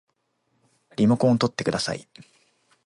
[0.95, 2.07] リモコンをとってください